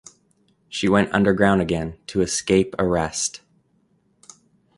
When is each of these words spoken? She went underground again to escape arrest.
She 0.67 0.89
went 0.89 1.13
underground 1.13 1.61
again 1.61 1.99
to 2.07 2.21
escape 2.21 2.73
arrest. 2.79 3.41